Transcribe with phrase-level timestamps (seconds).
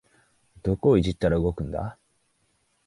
[0.63, 1.99] どこをいじったら動くんだ